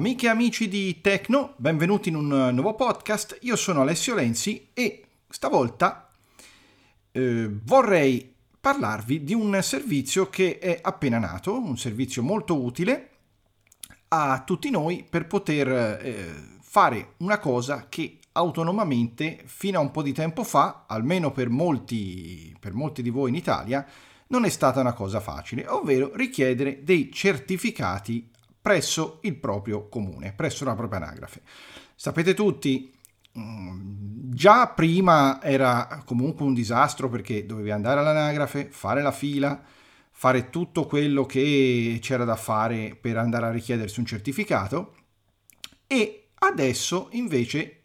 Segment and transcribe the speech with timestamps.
[0.00, 3.36] Amiche e amici di Tecno, benvenuti in un nuovo podcast.
[3.42, 6.10] Io sono Alessio Lenzi e stavolta
[7.12, 13.10] eh, vorrei parlarvi di un servizio che è appena nato, un servizio molto utile
[14.08, 20.00] a tutti noi per poter eh, fare una cosa che autonomamente fino a un po'
[20.00, 23.86] di tempo fa, almeno per molti, per molti di voi in Italia,
[24.28, 30.64] non è stata una cosa facile, ovvero richiedere dei certificati presso il proprio comune, presso
[30.64, 31.42] la propria anagrafe.
[31.94, 32.92] Sapete tutti,
[33.38, 39.62] mm, già prima era comunque un disastro perché dovevi andare all'anagrafe, fare la fila,
[40.10, 44.94] fare tutto quello che c'era da fare per andare a richiedersi un certificato
[45.86, 47.76] e adesso invece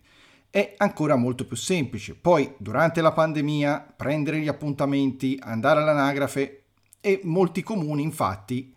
[0.49, 2.15] è ancora molto più semplice.
[2.15, 6.63] Poi durante la pandemia prendere gli appuntamenti, andare all'anagrafe
[7.01, 8.74] e molti comuni infatti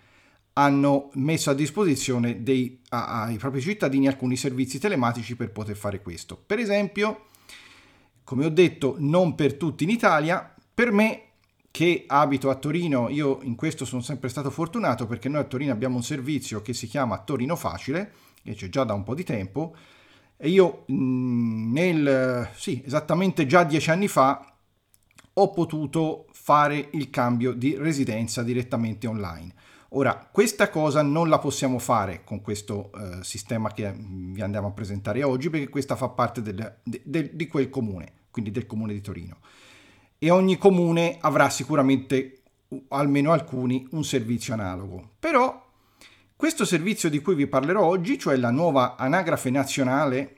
[0.58, 6.02] hanno messo a disposizione dei, a, ai propri cittadini alcuni servizi telematici per poter fare
[6.02, 6.36] questo.
[6.44, 7.26] Per esempio,
[8.24, 11.22] come ho detto, non per tutti in Italia, per me
[11.70, 15.70] che abito a Torino, io in questo sono sempre stato fortunato perché noi a Torino
[15.70, 19.22] abbiamo un servizio che si chiama Torino Facile, che c'è già da un po' di
[19.22, 19.76] tempo,
[20.36, 24.54] e io mm, nel, sì, esattamente già dieci anni fa
[25.34, 29.54] ho potuto fare il cambio di residenza direttamente online.
[29.92, 34.72] Ora, questa cosa non la possiamo fare con questo eh, sistema che vi andiamo a
[34.72, 38.92] presentare oggi perché questa fa parte del, de, de, di quel comune, quindi del comune
[38.92, 39.38] di Torino.
[40.18, 42.42] E ogni comune avrà sicuramente,
[42.88, 45.12] almeno alcuni, un servizio analogo.
[45.18, 45.66] Però
[46.36, 50.36] questo servizio di cui vi parlerò oggi, cioè la nuova anagrafe nazionale,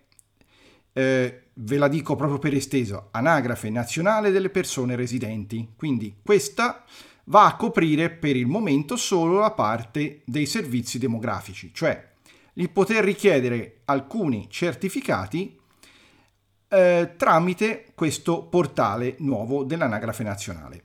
[0.92, 5.72] eh, ve la dico proprio per esteso, anagrafe nazionale delle persone residenti.
[5.76, 6.84] Quindi questa
[7.30, 12.08] va a coprire per il momento solo la parte dei servizi demografici, cioè
[12.54, 15.56] il poter richiedere alcuni certificati
[16.68, 20.84] eh, tramite questo portale nuovo dell'anagrafe nazionale.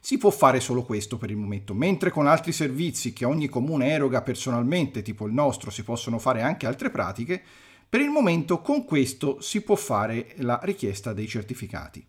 [0.00, 3.88] Si può fare solo questo per il momento, mentre con altri servizi che ogni comune
[3.88, 7.42] eroga personalmente, tipo il nostro, si possono fare anche altre pratiche,
[7.88, 12.04] per il momento con questo si può fare la richiesta dei certificati.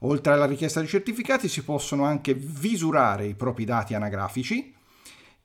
[0.00, 4.74] Oltre alla richiesta di certificati si possono anche visurare i propri dati anagrafici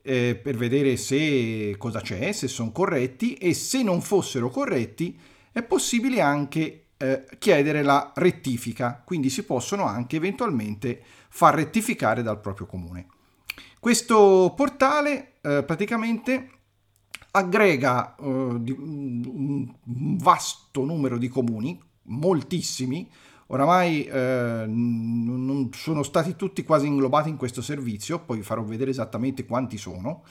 [0.02, 5.20] eh, per vedere se cosa c'è, se sono corretti e se non fossero corretti
[5.52, 12.40] è possibile anche eh, chiedere la rettifica, quindi si possono anche eventualmente far rettificare dal
[12.40, 13.08] proprio comune.
[13.80, 16.50] Questo portale eh, praticamente
[17.32, 19.74] aggrega eh, un
[20.18, 23.10] vasto numero di comuni, moltissimi,
[23.48, 28.90] Oramai eh, non sono stati tutti quasi inglobati in questo servizio, poi vi farò vedere
[28.90, 30.24] esattamente quanti sono.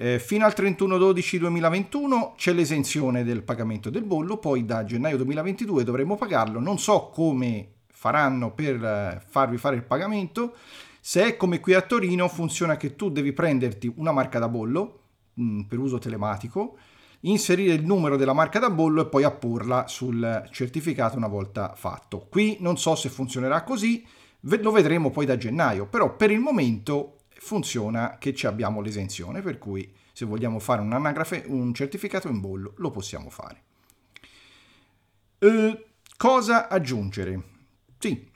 [0.00, 6.16] Eh, fino al 31-12-2021 c'è l'esenzione del pagamento del bollo, poi da gennaio 2022 dovremo
[6.16, 6.60] pagarlo.
[6.60, 10.54] Non so come faranno per eh, farvi fare il pagamento.
[11.08, 15.04] Se è come qui a Torino, funziona che tu devi prenderti una marca da bollo
[15.40, 16.76] mm, per uso telematico
[17.20, 22.26] inserire il numero della marca da bollo e poi apporla sul certificato una volta fatto.
[22.28, 24.06] Qui non so se funzionerà così,
[24.40, 29.56] lo vedremo poi da gennaio, però per il momento funziona che ci abbiamo l'esenzione, per
[29.56, 33.62] cui se vogliamo fare un anagrafe, un certificato in bollo, lo possiamo fare.
[35.38, 35.86] Eh,
[36.18, 37.56] cosa aggiungere?
[37.98, 38.27] Sì,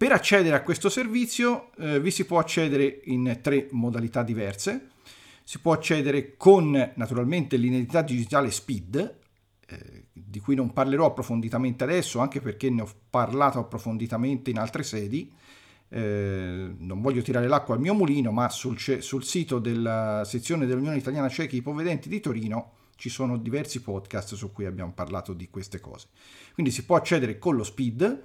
[0.00, 4.92] per accedere a questo servizio eh, vi si può accedere in tre modalità diverse
[5.50, 9.16] si può accedere con naturalmente l'identità digitale SPID,
[9.66, 14.84] eh, di cui non parlerò approfonditamente adesso, anche perché ne ho parlato approfonditamente in altre
[14.84, 15.28] sedi.
[15.88, 20.98] Eh, non voglio tirare l'acqua al mio mulino, ma sul, sul, sito della sezione dell'Unione
[20.98, 25.80] Italiana Ciechi Ipovedenti di Torino ci sono diversi podcast su cui abbiamo parlato di queste
[25.80, 26.06] cose.
[26.54, 28.20] Quindi si può accedere con lo SPID,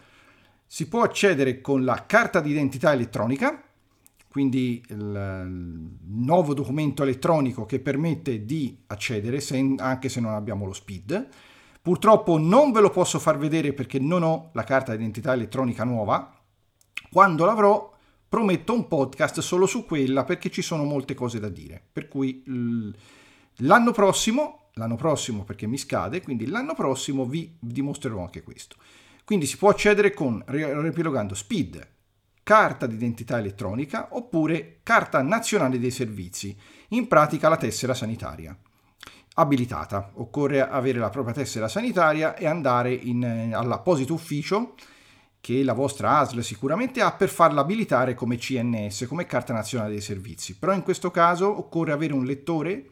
[0.66, 3.62] si può accedere con la carta d'identità elettronica,
[4.28, 9.42] quindi il nuovo documento elettronico che permette di accedere
[9.78, 11.28] anche se non abbiamo lo SPID.
[11.82, 16.38] Purtroppo non ve lo posso far vedere perché non ho la carta d'identità elettronica nuova.
[17.10, 17.94] Quando l'avrò
[18.28, 21.82] prometto un podcast solo su quella perché ci sono molte cose da dire.
[21.94, 22.44] Per cui
[23.58, 28.76] l'anno prossimo, l'anno prossimo perché mi scade, quindi l'anno prossimo vi dimostrerò anche questo.
[29.26, 31.88] Quindi si può accedere con, riepilogando, SPID,
[32.44, 36.56] carta d'identità elettronica oppure carta nazionale dei servizi,
[36.90, 38.56] in pratica la tessera sanitaria.
[39.38, 44.76] Abilitata, occorre avere la propria tessera sanitaria e andare in, eh, all'apposito ufficio
[45.42, 50.02] che la vostra ASL sicuramente ha per farla abilitare come CNS, come carta nazionale dei
[50.02, 50.56] servizi.
[50.56, 52.92] Però in questo caso occorre avere un lettore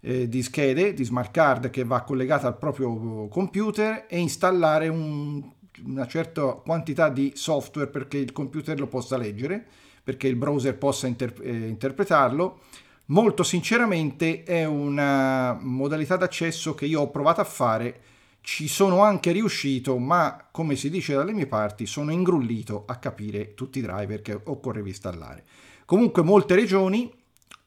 [0.00, 5.60] eh, di schede, di smart card che va collegata al proprio computer e installare un
[5.84, 9.66] una certa quantità di software perché il computer lo possa leggere,
[10.02, 12.60] perché il browser possa inter- eh, interpretarlo.
[13.06, 18.00] Molto sinceramente è una modalità d'accesso che io ho provato a fare,
[18.40, 23.54] ci sono anche riuscito, ma come si dice dalle mie parti, sono ingrullito a capire
[23.54, 25.44] tutti i driver che occorreva installare.
[25.84, 27.12] Comunque molte regioni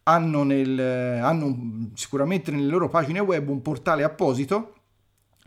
[0.03, 4.73] hanno, nel, hanno sicuramente nelle loro pagine web un portale apposito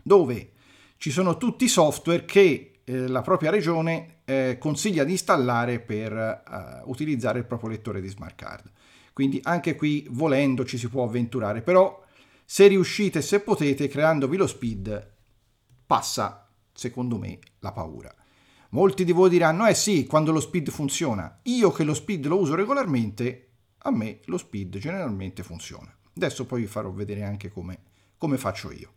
[0.01, 0.51] dove
[0.99, 6.11] ci sono tutti i software che eh, la propria regione eh, consiglia di installare per
[6.11, 8.69] eh, utilizzare il proprio lettore di smart card.
[9.13, 12.03] Quindi anche qui volendo ci si può avventurare, però
[12.43, 15.13] se riuscite, se potete, creandovi lo speed,
[15.85, 18.13] passa secondo me la paura.
[18.71, 21.39] Molti di voi diranno, eh sì, quando lo speed funziona.
[21.43, 25.95] Io che lo speed lo uso regolarmente, a me lo speed generalmente funziona.
[26.13, 27.79] Adesso poi vi farò vedere anche come,
[28.17, 28.91] come faccio io.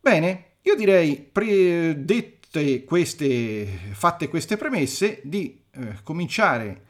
[0.00, 6.82] Bene, io direi, pre- dette queste, fatte queste premesse, di eh, cominciare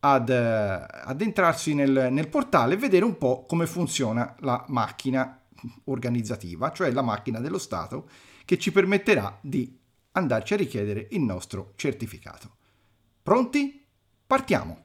[0.00, 5.40] ad eh, addentrarsi nel, nel portale e vedere un po' come funziona la macchina
[5.84, 8.08] organizzativa, cioè la macchina dello Stato,
[8.44, 9.74] che ci permetterà di
[10.12, 12.56] andarci a richiedere il nostro certificato.
[13.22, 13.86] Pronti?
[14.26, 14.84] Partiamo!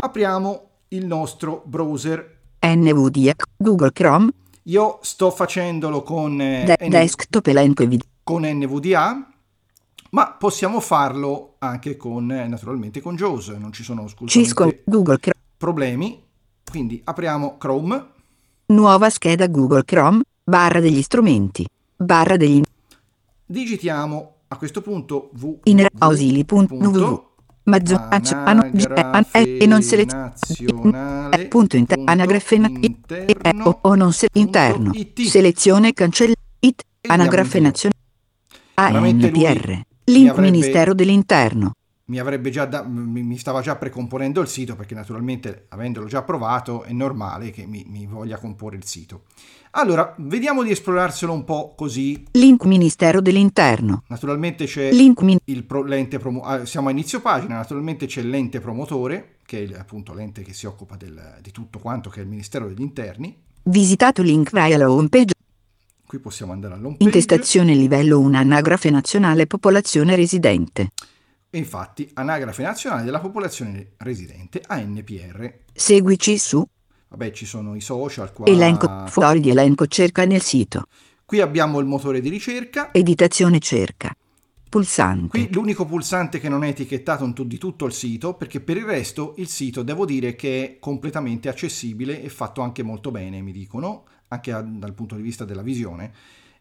[0.00, 4.30] Apriamo il nostro browser NVDA, Google Chrome.
[4.64, 8.06] Io sto facendolo con, eh, De- N- desktop elenco video.
[8.22, 9.26] con NVDA,
[10.10, 13.48] ma possiamo farlo anche con, eh, naturalmente, con JAWS.
[13.58, 15.40] Non ci sono Cisco, Google Chrome.
[15.56, 16.22] problemi.
[16.70, 18.06] Quindi apriamo Chrome.
[18.66, 22.60] Nuova scheda Google Chrome, barra degli strumenti, barra degli...
[23.46, 27.27] Digitiamo a questo punto www.
[27.68, 28.34] Maggioraggio
[29.32, 34.92] e non selezionare punto inter- anagrafe interno o non se- interno.
[35.14, 37.96] Selezione cancella it anagrafe nazionale
[38.74, 41.72] ANPR link Ministero dell'Interno.
[42.06, 46.84] Mi avrebbe già da, mi, stava già precomponendo il sito perché naturalmente avendolo già provato
[46.84, 49.24] è normale che mi, mi voglia comporre il sito.
[49.72, 52.24] Allora, vediamo di esplorarselo un po' così.
[52.32, 54.02] Link Ministero dell'Interno.
[54.08, 58.22] Naturalmente c'è Link min- il pro, l'ente promo- ah, siamo a inizio pagina, naturalmente c'è
[58.22, 62.22] l'ente promotore, che è appunto l'ente che si occupa del, di tutto quanto che è
[62.22, 63.36] il Ministero degli Interni.
[63.64, 65.34] Visitato link vai alla homepage.
[66.06, 67.04] Qui possiamo andare all'homepage.
[67.04, 70.90] Intestazione livello 1 anagrafe nazionale popolazione residente.
[71.50, 75.60] E infatti, Anagrafe Nazionale della Popolazione Residente, ANPR.
[75.72, 76.62] Seguici su.
[77.08, 78.46] Vabbè, ci sono i social qua.
[78.46, 80.86] Elenco, fuori di elenco cerca nel sito.
[81.24, 82.92] Qui abbiamo il motore di ricerca.
[82.92, 84.14] Editazione cerca.
[84.68, 85.28] Pulsante.
[85.28, 89.34] Qui l'unico pulsante che non è etichettato di tutto il sito, perché per il resto
[89.38, 94.04] il sito devo dire che è completamente accessibile e fatto anche molto bene, mi dicono,
[94.28, 96.12] anche a, dal punto di vista della visione.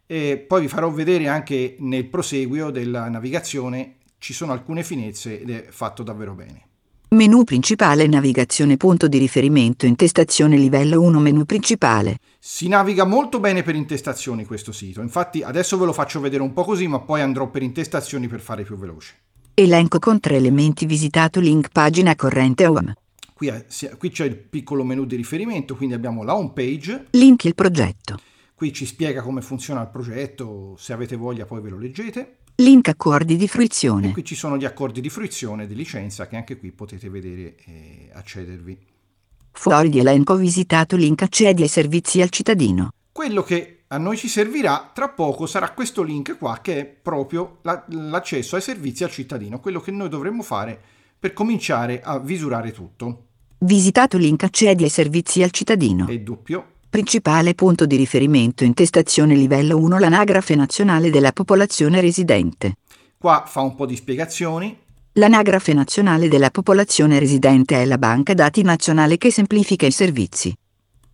[0.06, 5.50] E poi vi farò vedere anche nel proseguio della navigazione ci sono alcune finezze ed
[5.50, 6.67] è fatto davvero bene.
[7.10, 12.18] Menu principale navigazione punto di riferimento intestazione livello 1 menu principale.
[12.38, 16.52] Si naviga molto bene per intestazioni questo sito, infatti adesso ve lo faccio vedere un
[16.52, 19.16] po' così ma poi andrò per intestazioni per fare più veloce.
[19.54, 22.96] Elenco con tre elementi visitato link pagina corrente home.
[23.34, 23.54] Qui,
[23.98, 27.06] qui c'è il piccolo menu di riferimento, quindi abbiamo la home page.
[27.12, 28.20] Link il progetto.
[28.54, 32.36] Qui ci spiega come funziona il progetto, se avete voglia poi ve lo leggete.
[32.60, 34.10] Link accordi di fruizione.
[34.10, 37.56] E qui ci sono gli accordi di fruizione di licenza che anche qui potete vedere
[37.64, 38.76] e accedervi.
[39.52, 42.90] Fuori di elenco visitato link accedi ai servizi al cittadino.
[43.12, 47.60] Quello che a noi ci servirà tra poco sarà questo link qua che è proprio
[47.62, 50.82] la, l'accesso ai servizi al cittadino, quello che noi dovremmo fare
[51.20, 53.26] per cominciare a visurare tutto.
[53.60, 56.08] Visitato link accedi ai servizi al cittadino.
[56.08, 56.77] E doppio.
[56.90, 62.76] Principale punto di riferimento intestazione livello 1 l'anagrafe nazionale della popolazione residente.
[63.18, 64.78] Qua fa un po' di spiegazioni.
[65.14, 70.56] L'anagrafe nazionale della popolazione residente è la banca dati nazionale che semplifica i servizi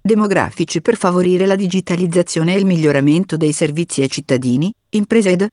[0.06, 5.48] demografici per favorire la digitalizzazione e il miglioramento dei servizi ai cittadini, imprese ed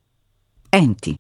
[0.69, 1.17] enti.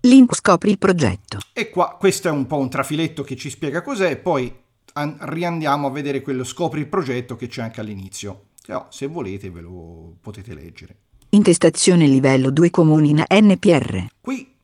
[0.00, 1.38] Link scopri il progetto.
[1.52, 4.50] E qua questo è un po' un trafiletto che ci spiega cos'è e poi
[4.96, 8.46] an- riandiamo a vedere quello scopri il progetto che c'è anche all'inizio.
[8.66, 10.96] Però, se volete ve lo potete leggere.
[11.30, 14.06] Intestazione livello 2 comuni in NPR.
[14.20, 14.54] Qui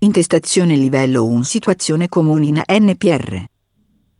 [0.00, 3.44] Intestazione livello 1 situazione comuni in NPR.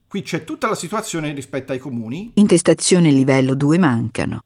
[0.07, 2.31] Qui c'è tutta la situazione rispetto ai comuni.
[2.35, 4.43] Intestazione livello 2 mancano.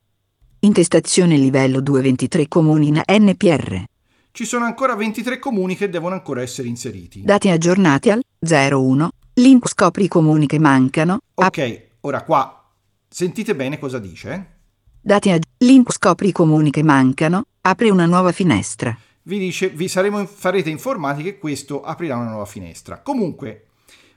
[0.61, 3.85] Intestazione livello 2 23 comuni in NPR.
[4.31, 7.21] Ci sono ancora 23 comuni che devono ancora essere inseriti.
[7.23, 9.11] Dati aggiornati al 01.
[9.35, 11.19] Link scopri i comuni che mancano.
[11.35, 12.71] Ok, ora qua
[13.07, 14.61] sentite bene cosa dice.
[14.99, 17.45] Dati ag- Link scopri i comuni che mancano.
[17.65, 18.99] Apre una nuova finestra.
[19.23, 22.99] Vi dice, vi saremo, farete informati che questo aprirà una nuova finestra.
[22.99, 23.67] Comunque,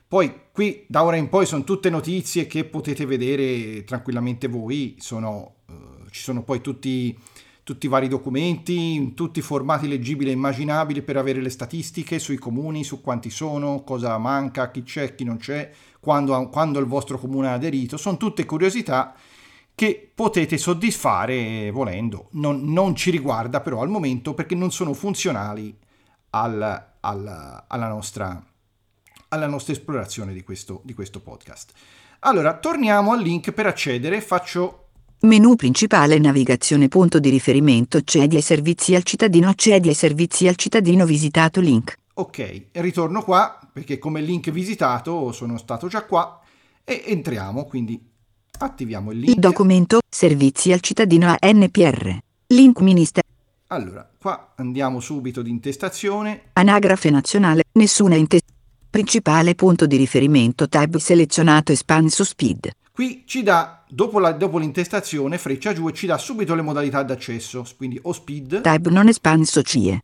[0.08, 5.58] poi qui da ora in poi sono tutte notizie che potete vedere tranquillamente voi, sono,
[5.68, 7.16] eh, ci sono poi tutti,
[7.62, 12.18] tutti i vari documenti, in tutti i formati leggibili e immaginabili per avere le statistiche
[12.18, 16.86] sui comuni, su quanti sono, cosa manca, chi c'è, chi non c'è, quando, quando il
[16.86, 19.14] vostro comune ha aderito, sono tutte curiosità
[19.76, 22.28] che potete soddisfare volendo.
[22.32, 25.76] Non, non ci riguarda però al momento perché non sono funzionali
[26.30, 28.42] al- al- alla, nostra,
[29.28, 31.72] alla nostra esplorazione di questo, di questo podcast.
[32.20, 34.80] Allora, torniamo al link per accedere, faccio
[35.20, 40.56] Menu principale navigazione punto di riferimento accedi ai servizi al cittadino accedi ai servizi al
[40.56, 41.98] cittadino visitato link.
[42.14, 46.40] ok, ritorno qua perché come link visitato sono stato già qua
[46.84, 47.98] e entriamo, quindi
[48.58, 49.38] attiviamo il Il link.
[49.38, 52.18] documento servizi al cittadino a NPR.
[52.48, 53.26] Link ministero
[53.68, 58.40] Allora, qua andiamo subito di intestazione, anagrafe nazionale nessuna inte
[58.88, 62.70] principale punto di riferimento tab selezionato espanso speed.
[62.92, 67.02] Qui ci dà, dopo, la- dopo l'intestazione, freccia giù e ci dà subito le modalità
[67.02, 70.00] d'accesso, quindi o speed, Tab non espanso CIE.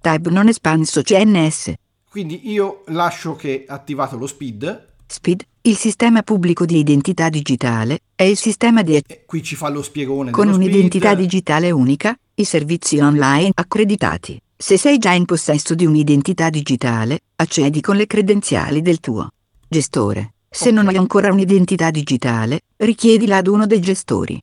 [0.00, 1.72] Tab non espanso CNS.
[2.10, 8.22] quindi io lascio che attivato lo speed, Speed, il sistema pubblico di identità digitale, è
[8.24, 11.20] il sistema di e qui ci fa lo spiegone con un'identità speed.
[11.28, 14.40] digitale unica, i servizi online accreditati.
[14.56, 19.28] Se sei già in possesso di un'identità digitale, accedi con le credenziali del tuo
[19.68, 20.34] gestore.
[20.48, 20.90] Se non Ok.
[20.92, 24.40] hai ancora un'identità digitale, richiedila ad uno dei gestori.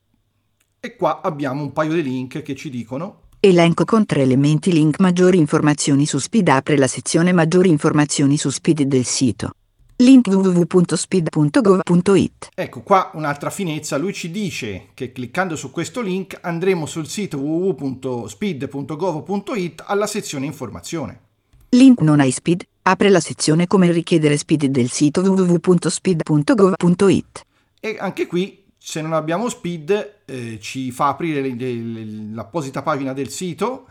[0.79, 4.99] E qua abbiamo un paio di link che ci dicono Elenco con tre elementi link
[4.99, 9.51] maggiori informazioni su Speed apre la sezione maggiori informazioni su Speed del sito.
[10.01, 16.87] Link www.speed.gov.it Ecco qua un'altra finezza, lui ci dice che cliccando su questo link andremo
[16.87, 21.19] sul sito www.speed.gov.it alla sezione informazione.
[21.69, 27.45] Link non hai Speed, apre la sezione come richiedere Speed del sito www.speed.gov.it.
[27.79, 33.13] E anche qui, se non abbiamo speed, eh, ci fa aprire le- le- l'apposita pagina
[33.13, 33.85] del sito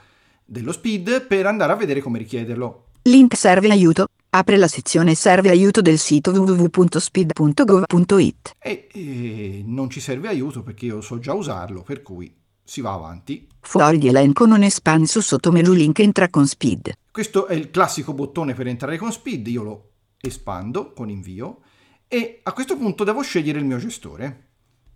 [0.44, 2.86] dello speed per andare a vedere come richiederlo.
[3.04, 8.50] Link serve aiuto, apre la sezione serve aiuto del sito www.speed.gov.it.
[8.58, 12.30] E eh, non ci serve aiuto perché io so già usarlo, per cui
[12.62, 13.48] si va avanti.
[13.60, 16.92] Fuori di elenco non espanso sotto menu link entra con Speed.
[17.10, 21.60] Questo è il classico bottone per entrare con speed, io lo espando con invio
[22.06, 24.48] e a questo punto devo scegliere il mio gestore.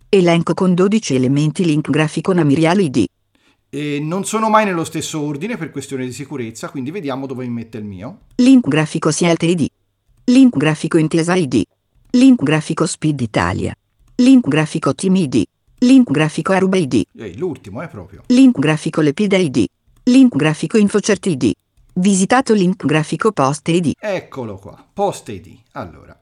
[0.09, 3.05] Elenco con 12 elementi link grafico Namirial ID.
[3.75, 7.51] E non sono mai nello stesso ordine per questione di sicurezza, quindi vediamo dove mi
[7.51, 8.19] mette il mio.
[8.35, 9.67] Link grafico Sielt ID.
[10.25, 11.61] Link grafico Intesa ID.
[12.11, 13.75] Link grafico Speed Italia.
[14.15, 15.43] Link grafico Team ID.
[15.79, 17.03] Link grafico Aruba ID.
[17.17, 18.21] Eh, l'ultimo è proprio.
[18.27, 19.65] Link grafico Lepide ID.
[20.03, 21.51] Link grafico InfoCert ID.
[21.95, 23.91] Visitato link grafico Post ID.
[23.99, 25.53] Eccolo qua, Post ID.
[25.73, 26.17] Allora,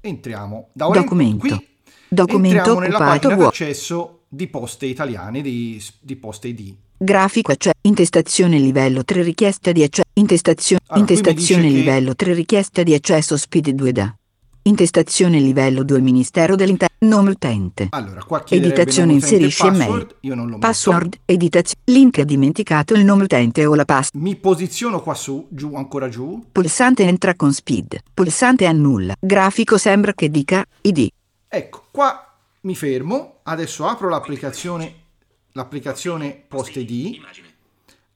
[0.00, 1.38] entriamo da ora in- Documento.
[1.46, 1.66] qui
[2.08, 3.50] Documento entriamo nella pagina vuoto.
[3.50, 6.74] d'accesso di Poste Italiane di, di Poste ID.
[6.98, 12.32] Grafico acce- intestazione livello 3 richiesta di accesso intestazione Allora, intestazione dice che- livello 3
[12.32, 14.14] richiesta di accesso speed 2 da
[14.62, 20.52] intestazione livello 2 Ministero dell'Interno nome utente Allora, qua editazione inserisce password, io non lo
[20.54, 20.66] metto.
[20.66, 25.46] password editazione link ha dimenticato il nome utente o la pass Mi posiziono qua su,
[25.50, 26.42] giù, ancora giù.
[26.50, 31.08] pulsante entra con speed pulsante annulla grafico sembra che dica id
[31.48, 32.25] Ecco, qua
[32.66, 35.04] mi fermo, adesso apro l'applicazione,
[35.52, 37.24] l'applicazione Post ID.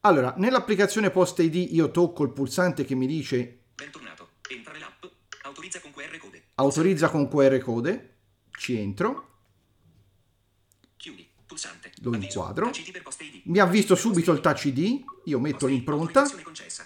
[0.01, 4.27] Allora, nell'applicazione Post ID io tocco il pulsante che mi dice Bentornato.
[4.49, 5.05] Entra nell'app.
[5.43, 6.43] Autorizza con QR code.
[6.55, 8.15] autorizza con QR code,
[8.51, 9.29] ci entro,
[10.97, 11.27] Chiudi.
[11.45, 11.91] Pulsante.
[12.01, 12.71] Lo inquadro.
[13.45, 16.29] Mi ha visto subito il touch ID, io metto l'impronta,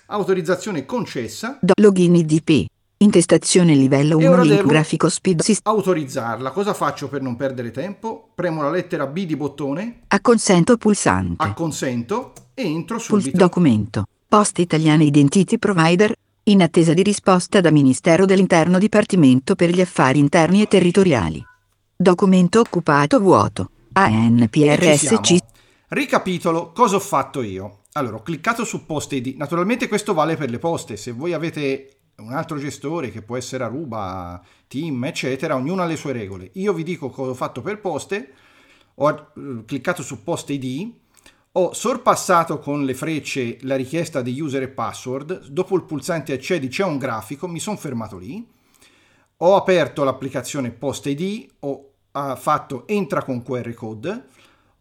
[0.05, 1.59] Autorizzazione concessa.
[1.81, 6.51] login idp intestazione livello E 1 ora link grafico speed Sys- autorizzarla.
[6.51, 8.29] Cosa faccio per non perdere tempo?
[8.33, 13.37] Premo la lettera B di bottone, acconsento pulsante acconsento e entro Puls- subito.
[13.37, 14.05] documento.
[14.27, 16.13] Poste Italiane Identity Provider.
[16.47, 21.43] In attesa di risposta da Ministero dell'Interno Dipartimento per gli Affari Interni e Territoriali.
[21.95, 23.71] Documento occupato vuoto.
[23.93, 25.37] ANPRSC.
[25.87, 27.79] Ricapitolo cosa ho fatto io.
[27.93, 29.35] Allora, ho cliccato su Post ID.
[29.37, 30.97] Naturalmente questo vale per le poste.
[30.97, 35.97] Se voi avete un altro gestore che può essere Aruba, Team, eccetera, ognuno ha le
[35.97, 36.49] sue regole.
[36.53, 38.33] Io vi dico cosa ho fatto per poste.
[38.95, 40.91] Ho eh, cliccato su Post ID,
[41.53, 45.47] ho sorpassato con le frecce la richiesta di user e password.
[45.47, 48.45] Dopo il pulsante accedi c'è un grafico, mi sono fermato lì.
[49.37, 51.91] Ho aperto l'applicazione Post ID, ho
[52.37, 54.27] fatto entra con QR code,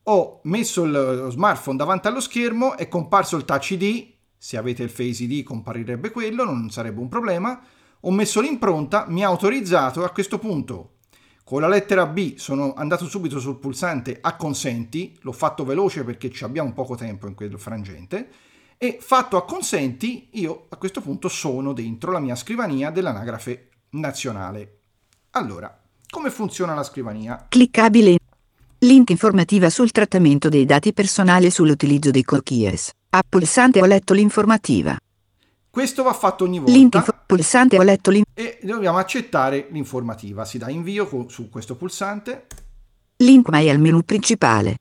[0.04, 4.13] ho messo il smartphone davanti allo schermo, è comparso il Touch ID,
[4.44, 7.58] se avete il Face ID comparirebbe quello, non sarebbe un problema.
[8.00, 10.96] Ho messo l'impronta, mi ha autorizzato a questo punto.
[11.42, 16.44] Con la lettera B sono andato subito sul pulsante acconsenti, l'ho fatto veloce perché ci
[16.44, 18.28] abbiamo poco tempo in quel frangente,
[18.76, 24.80] e fatto acconsenti io a questo punto sono dentro la mia scrivania dell'anagrafe nazionale.
[25.30, 25.74] Allora,
[26.10, 27.46] come funziona la scrivania?
[27.48, 28.18] Cliccabile.
[28.84, 32.90] Link informativa sul trattamento dei dati personali e sull'utilizzo dei cookies.
[33.10, 34.94] A pulsante ho letto l'informativa.
[35.70, 40.44] Questo va fatto ogni Link volta info- pulsante ho letto l'in- e dobbiamo accettare l'informativa.
[40.44, 42.46] Si dà invio co- su questo pulsante
[43.18, 44.76] link mai al menu principale.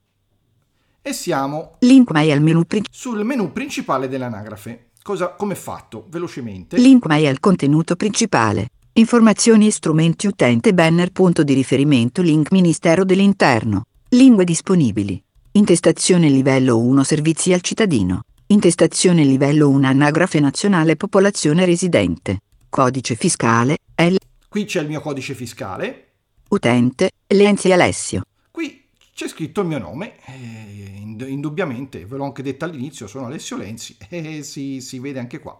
[1.06, 2.98] e siamo Link mai al menu principale.
[2.98, 4.90] sul menu principale dell'anagrafe.
[5.02, 6.06] Cosa, come fatto?
[6.08, 6.76] Velocemente.
[6.78, 8.68] Link mai al contenuto principale.
[8.94, 13.84] Informazioni e strumenti utente banner punto di riferimento link Ministero dell'Interno.
[14.14, 15.20] Lingue disponibili.
[15.52, 18.22] Intestazione livello 1 servizi al cittadino.
[18.46, 22.38] Intestazione livello 1 anagrafe nazionale popolazione residente.
[22.68, 24.14] Codice fiscale L
[24.48, 26.12] Qui c'è il mio codice fiscale.
[26.50, 28.22] utente Lenzi Alessio.
[28.52, 30.14] Qui c'è scritto il mio nome.
[30.26, 35.18] eh, ind- indubbiamente, ve l'ho anche detto all'inizio, sono Alessio Lenzi e si, si vede
[35.18, 35.58] anche qua.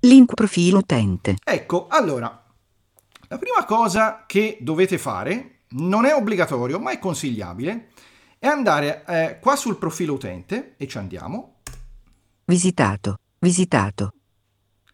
[0.00, 1.36] Link profilo utente.
[1.44, 2.42] Ecco, allora,
[3.28, 7.88] la prima cosa che dovete fare, non è obbligatorio, ma è consigliabile,
[8.38, 11.56] è andare eh, qua sul profilo utente e ci andiamo.
[12.44, 13.18] Visitato.
[13.38, 14.12] Visitato.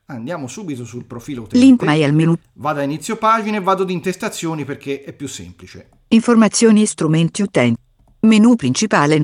[0.07, 1.65] Andiamo subito sul profilo utente.
[1.65, 2.35] Link mai al menu.
[2.55, 5.89] Vado a inizio pagina e vado ad intestazioni perché è più semplice.
[6.09, 7.81] Informazioni e strumenti utente.
[8.21, 9.23] Menu principale.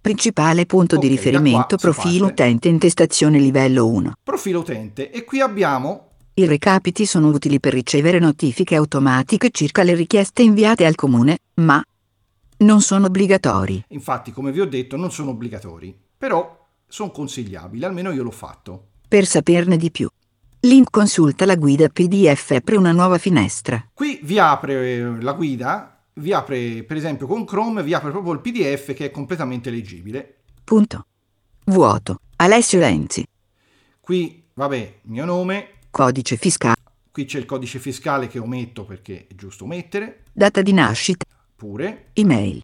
[0.00, 2.42] Principale punto di Ok, da riferimento profilo parte.
[2.42, 4.12] utente intestazione livello 1.
[4.22, 6.09] Profilo utente e qui abbiamo
[6.40, 11.84] I recapiti sono utili per ricevere notifiche automatiche circa le richieste inviate al comune, ma
[12.60, 13.84] non sono obbligatori.
[13.88, 18.86] Infatti, come vi ho detto, non sono obbligatori, però sono consigliabili, almeno io l'ho fatto.
[19.06, 20.08] Per saperne di più.
[20.60, 23.90] Link consulta la guida PDF e apre una nuova finestra.
[23.92, 28.32] Qui vi apre eh, la guida, vi apre per esempio con Chrome, vi apre proprio
[28.32, 30.36] il PDF che è completamente leggibile.
[30.64, 31.04] Punto.
[31.66, 32.20] Vuoto.
[32.36, 33.26] Alessio Lenzi.
[34.00, 36.76] Qui, vabbè, mio nome, Codice fiscale.
[37.10, 41.24] qui c'è il codice fiscale che ometto perché è giusto omettere, Data di nascita.
[41.56, 42.10] pure.
[42.14, 42.62] Email.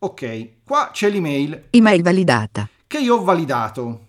[0.00, 2.68] Ok, qua c'è l'email Email validata.
[2.86, 4.06] che io ho validato.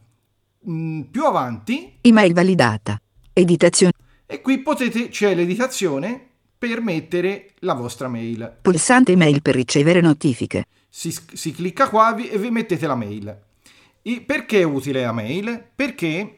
[0.69, 2.99] Mm, più avanti, Email validata.
[3.33, 3.93] Editazione.
[4.25, 6.27] e qui potete, c'è l'editazione
[6.57, 8.57] per mettere la vostra mail.
[8.61, 10.65] Pulsante email per ricevere notifiche.
[10.89, 13.39] si, si clicca qua e vi mettete la mail.
[14.03, 15.63] I- perché è utile la mail?
[15.75, 16.37] Perché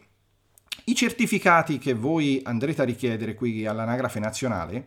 [0.85, 4.85] i certificati che voi andrete a richiedere qui all'anagrafe nazionale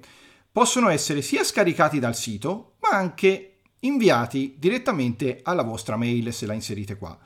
[0.52, 6.54] possono essere sia scaricati dal sito, ma anche inviati direttamente alla vostra mail se la
[6.54, 7.16] inserite qua.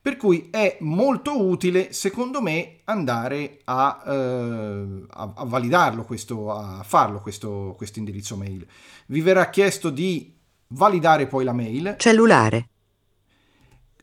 [0.00, 7.20] Per cui è molto utile, secondo me, andare a, eh, a- validarlo, questo, a farlo
[7.20, 8.64] questo, questo indirizzo mail.
[9.06, 10.32] Vi verrà chiesto di
[10.68, 12.68] validare poi la mail Cellulare.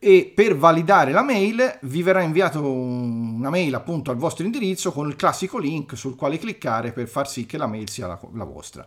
[0.06, 4.92] E per validare la mail vi verrà inviato un- una mail appunto al vostro indirizzo
[4.92, 8.20] con il classico link sul quale cliccare per far sì che la mail sia la,
[8.34, 8.86] la vostra.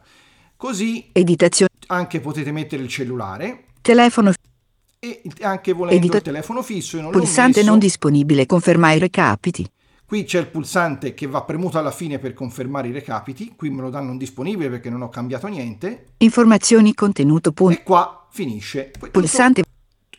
[0.56, 1.72] Così Editazione.
[1.88, 4.32] anche potete mettere il cellulare Telefono.
[5.00, 6.98] e anche volendo Edita- il telefono fisso.
[6.98, 8.46] Io non Pulsante non disponibile.
[8.46, 9.68] Conferma i recapiti.
[10.06, 13.54] Qui c'è il pulsante che va premuto alla fine per confermare i recapiti.
[13.56, 16.10] Qui me lo danno in disponibile perché non ho cambiato niente.
[16.18, 17.52] Informazioni contenuto.
[17.52, 18.84] Pun- E qua finisce.
[18.92, 19.64] Poi tutto- Pulsante.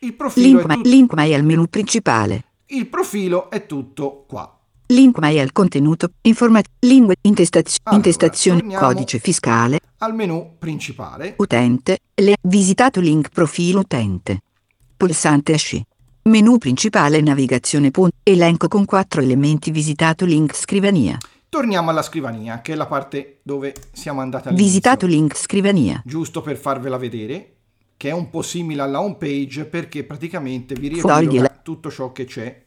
[0.01, 2.45] Il, profilo Link, è ma- tut- link mai al menu principale.
[2.67, 4.53] il profilo è tutto qua.
[4.91, 6.11] Link mai al contenuto.
[6.23, 7.17] Informa- lingue.
[7.21, 8.75] Intestazio- Allora, intestazione.
[8.75, 9.81] Codice fiscale.
[9.99, 11.99] Al menu principale Utente.
[12.15, 14.41] Le- visitato link profilo utente.
[14.97, 15.85] Pulsante esci.
[16.23, 17.91] Menu principale navigazione.
[17.91, 19.71] Pun- elenco con quattro elementi.
[19.71, 21.19] Visitato link scrivania.
[21.51, 24.69] torniamo alla scrivania, che è la parte dove siamo andati all'inizio.
[24.71, 26.03] Visitato link scrivania.
[26.05, 27.57] Giusto per farvela vedere,
[27.99, 32.25] che è un po' simile alla home page perché praticamente vi riepiloga tutto ciò che
[32.25, 32.65] c'è.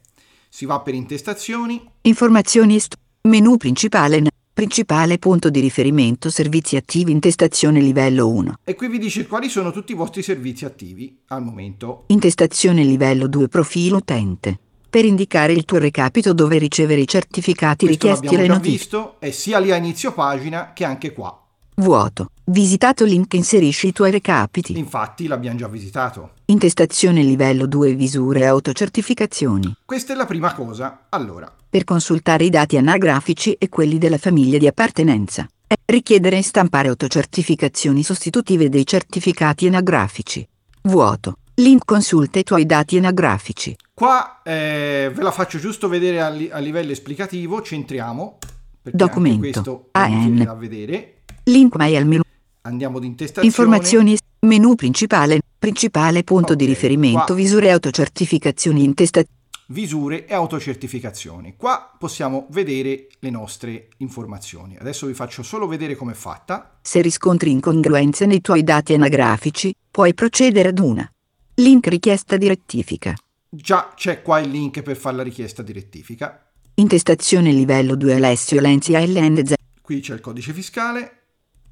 [0.48, 2.78] Si va per intestazioni, Informazioni.
[2.78, 4.22] st- menu principale.
[4.52, 6.28] principale punto di riferimento.
[6.28, 7.10] Servizi attivi.
[7.10, 8.56] Intestazione livello 1.
[8.62, 12.04] E qui vi dice quali sono tutti i vostri servizi attivi al momento.
[12.08, 14.58] Intestazione livello 2 profilo utente.
[14.90, 18.54] Per indicare il tuo recapito dove ricevere i certificati Questo richiesti e l'abbiamo le già
[18.54, 18.78] notifiche.
[18.78, 21.41] visto, è sia lì a inizio pagina che anche qua.
[21.74, 22.30] Vuoto.
[22.44, 24.76] Visitato link inserisci i tuoi recapiti.
[24.76, 26.32] Infatti l'abbiamo già visitato.
[26.46, 29.74] Intestazione livello 2 visure e autocertificazioni.
[29.84, 31.06] Questa è la prima cosa.
[31.08, 35.48] Allora, Per consultare i dati anagrafici e quelli della famiglia di appartenenza.
[35.86, 40.46] Richiedere e stampare autocertificazioni sostitutive dei certificati anagrafici.
[40.82, 41.38] Vuoto.
[41.54, 43.74] Link consulta i tuoi dati anagrafici.
[43.94, 48.38] qua eh, ve la faccio giusto vedere a, li- a livello esplicativo, centriamo.
[48.82, 49.38] Documento.
[49.38, 50.42] questo è AN.
[50.44, 51.21] da vedere.
[51.44, 52.22] Link al menu.
[52.62, 53.46] Andiamo ad intestazione.
[53.48, 54.16] Informazioni.
[54.40, 55.40] Menu principale.
[55.58, 57.24] Principale punto di Ok, riferimento.
[57.26, 57.34] qua.
[57.34, 58.84] Visure e autocertificazioni.
[58.84, 59.22] Intesta-
[59.66, 61.54] visure e autocertificazioni.
[61.56, 64.76] Qua possiamo vedere le nostre informazioni.
[64.78, 66.78] Adesso vi faccio solo vedere com'è fatta.
[66.82, 71.10] Se riscontri incongruenze nei tuoi dati anagrafici, puoi procedere ad una.
[71.54, 73.14] Link richiesta di rettifica.
[73.48, 76.46] Già c'è qua il link per fare la richiesta di rettifica.
[76.74, 79.54] Intestazione livello 2 Alessio Lenzi ALNZ.
[79.80, 81.16] Qui c'è il codice fiscale.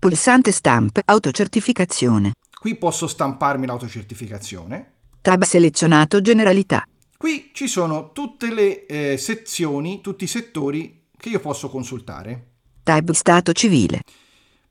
[0.00, 2.32] Pulsante stamp autocertificazione.
[2.58, 4.92] Qui posso stamparmi l'autocertificazione.
[5.20, 6.86] Tab selezionato generalità.
[7.18, 12.46] Qui ci sono tutte le eh, sezioni, tutti i settori che io posso consultare.
[12.82, 14.00] Tab stato civile.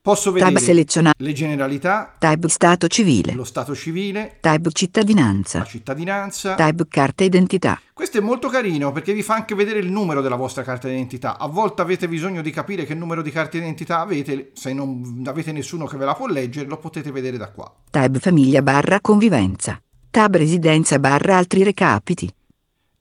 [0.02, 1.22] Posso Tab vedere selezionato.
[1.22, 3.34] le generalità, Tab stato civile.
[3.34, 5.62] lo stato civile, Tab la cittadinanza.
[5.64, 6.54] cittadinanza.
[6.54, 7.78] Tab carta identità.
[7.92, 11.36] Questo è molto carino perché vi fa anche vedere il numero della vostra carta d'identità.
[11.36, 15.52] A volte avete bisogno di capire che numero di carta d'identità avete, se non avete
[15.52, 17.70] nessuno che ve la può leggere, lo potete vedere da qua.
[17.90, 19.78] Tab famiglia barra convivenza.
[20.08, 22.32] Tab residenza barra altri recapiti.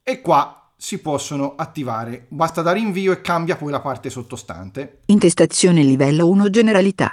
[0.04, 2.26] E qua si possono attivare.
[2.30, 5.00] Basta dare invio e cambia poi la parte sottostante.
[5.08, 7.12] Intestazione livello 1 generalità.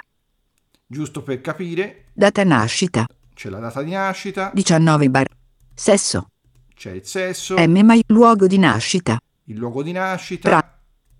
[0.85, 3.05] Giusto per capire, Data nascita.
[3.33, 5.27] c'è la data di nascita, 19 bar.
[5.73, 6.29] Sesso.
[6.73, 9.19] c'è il sesso, M mai luogo di nascita.
[9.45, 10.79] il luogo di nascita, Tra.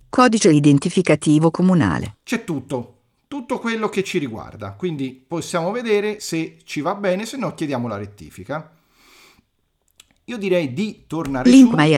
[0.10, 2.16] Codice identificativo comunale.
[2.24, 2.94] c'è tutto.
[3.28, 4.72] Tutto quello che ci riguarda.
[4.72, 8.72] Quindi possiamo vedere se ci va bene, se no chiediamo la rettifica.
[10.26, 11.76] Io direi di tornare Link su.
[11.76, 11.97] mai li-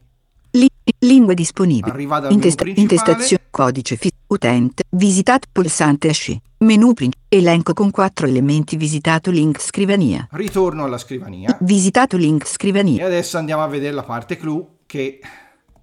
[1.00, 1.92] lingue disponibili.
[1.92, 2.74] Principale.
[2.76, 3.44] intestazione.
[3.50, 4.84] Codice fi- utente.
[4.90, 6.40] Visitato pulsante esci.
[6.60, 10.28] Menu prin- elenco con quattro elementi visitato link scrivania.
[10.32, 11.58] Ritorno alla scrivania.
[11.62, 13.06] Visitato link E scrivania.
[13.06, 15.20] adesso andiamo a vedere la parte clou che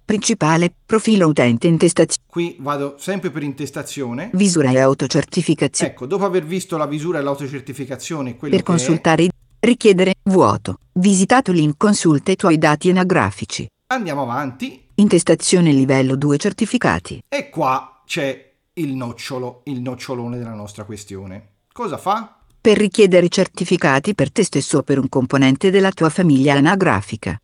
[0.05, 0.73] Principale.
[0.85, 2.23] Profilo utente intestazione.
[2.29, 4.29] qui vado sempre per intestazione.
[4.33, 5.91] Visura e autocertificazione.
[5.91, 10.13] Ecco, dopo aver visto la visura e l'autocertificazione, quello per che è, consultare i richiedere
[10.23, 10.77] vuoto.
[10.93, 13.67] Visitato link consulta i tuoi dati anagrafici.
[13.87, 17.23] andiamo avanti Intestazione livello 2 certificati.
[17.29, 21.49] e qua c'è il nocciolo, il nocciolone della nostra questione.
[21.71, 22.39] Cosa fa?
[22.59, 27.39] Per richiedere i certificati per te stesso o per un componente della tua famiglia anagrafica.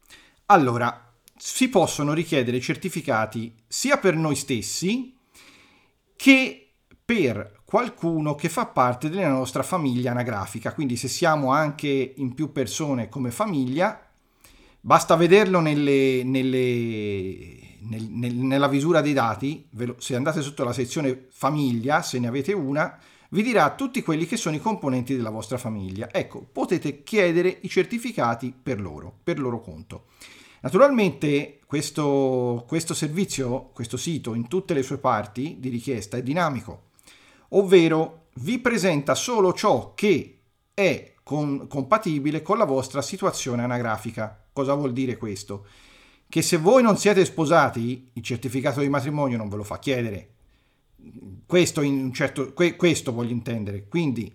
[0.48, 5.16] Allora, si possono richiedere certificati sia per noi stessi
[6.16, 6.72] che
[7.06, 10.74] per qualcuno che fa parte della nostra famiglia anagrafica.
[10.74, 14.08] Quindi se siamo anche in più persone come famiglia,
[14.86, 21.28] basta vederlo nelle, nelle- nel- nel- nella visura dei dati, se andate sotto la sezione
[21.32, 25.58] famiglia, se ne avete una, vi dirà tutti quelli che sono i componenti della vostra
[25.58, 26.10] famiglia.
[26.12, 30.08] Ecco, potete chiedere i certificati per loro, per loro conto.
[30.62, 36.90] Naturalmente questo, questo servizio, questo sito in tutte le sue parti di richiesta è dinamico,
[37.50, 40.40] ovvero vi presenta solo ciò che
[40.74, 44.43] è con- compatibile con la vostra situazione anagrafica.
[44.54, 45.66] Cosa vuol dire questo?
[46.30, 50.30] Che se voi non siete sposati, il certificato di matrimonio non ve lo fa chiedere.
[51.46, 53.88] Questo, in certo, que- questo voglio intendere.
[53.88, 54.34] Quindi,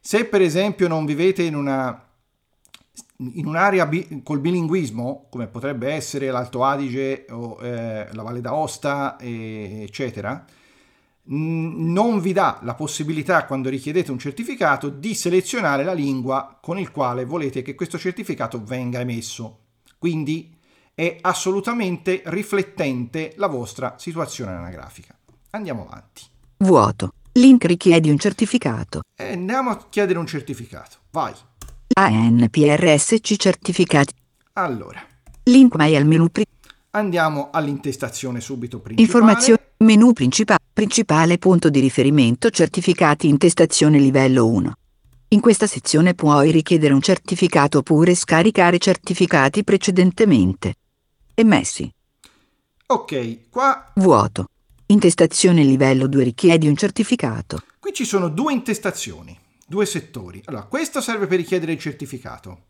[0.00, 2.00] se per esempio non vivete in una
[3.18, 9.16] in un'area bi- col bilinguismo, come potrebbe essere l'Alto Adige o eh, la Valle d'Aosta,
[9.16, 10.44] e, eccetera,
[11.28, 16.90] non vi dà la possibilità, quando richiedete un certificato, di selezionare la lingua con il
[16.90, 19.58] quale volete che questo certificato venga emesso.
[19.98, 20.54] Quindi
[20.94, 25.16] è assolutamente riflettente la vostra situazione anagrafica.
[25.50, 26.22] Andiamo avanti.
[26.58, 27.12] Vuoto.
[27.32, 29.02] Link richiedi un certificato.
[29.14, 30.96] E andiamo a chiedere un certificato.
[31.10, 31.34] Vai.
[31.92, 34.14] ANPRSC certificati.
[34.54, 35.04] Allora,
[35.44, 36.46] Link mai al menu pri-
[36.96, 39.06] andiamo all'intestazione subito principale.
[39.06, 39.60] Informazioni.
[39.78, 40.60] Menu principale.
[40.72, 44.72] Principale punto di riferimento certificati intestazione livello 1.
[45.28, 50.74] In questa sezione puoi richiedere un certificato oppure scaricare certificati precedentemente
[51.34, 51.90] emessi.
[52.86, 54.46] Ok, qua Vuoto.
[54.86, 57.60] Intestazione livello 2 richiedi un certificato.
[57.78, 60.40] Qui ci sono due intestazioni, due settori.
[60.44, 62.66] Allora, questo serve per richiedere il certificato.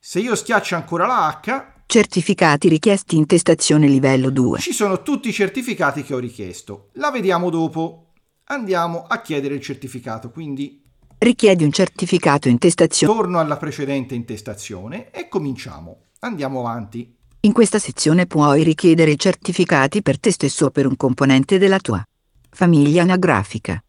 [0.00, 4.58] Se io schiaccio ancora la H, Certificati richiesti intestazione livello 2.
[4.58, 6.90] ci sono tutti i certificati che ho richiesto.
[6.94, 8.12] La vediamo dopo.
[8.44, 10.82] Andiamo a chiedere il certificato, quindi
[11.18, 13.12] Richiedi un certificato intestazione.
[13.12, 16.04] torno alla precedente intestazione e cominciamo.
[16.20, 17.16] Andiamo avanti.
[17.40, 21.80] In questa sezione puoi richiedere i certificati per te stesso o per un componente della
[21.80, 22.02] tua
[22.50, 23.82] famiglia anagrafica.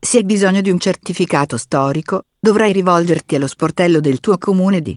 [0.00, 4.94] Se hai bisogno di un certificato storico, dovrai rivolgerti allo sportello del tuo comune di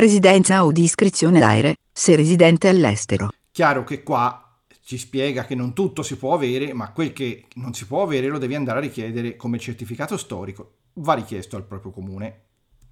[0.00, 3.30] residenza o di iscrizione d'aere, se residente all'estero.
[3.50, 7.74] Chiaro che qua ci spiega che non tutto si può avere, ma quel che non
[7.74, 10.72] si può avere lo devi andare a richiedere come certificato storico.
[10.94, 12.40] Va richiesto al proprio comune.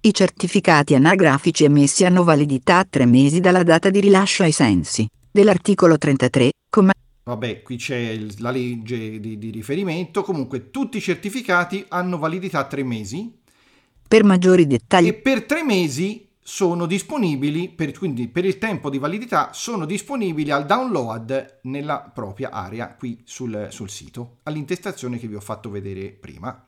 [0.01, 5.07] I certificati anagrafici emessi hanno validità a tre mesi dalla data di rilascio ai sensi
[5.31, 6.91] dell'articolo 33, comma
[7.23, 10.23] Vabbè, qui c'è la legge di, di riferimento.
[10.23, 13.31] Comunque, tutti i certificati hanno validità tre mesi
[14.07, 15.07] per maggiori dettagli.
[15.07, 20.51] e per tre mesi sono disponibili, per- quindi per il tempo di validità, sono disponibili
[20.51, 26.09] al download nella propria area qui sul, sul sito, all'intestazione che vi ho fatto vedere
[26.09, 26.65] prima.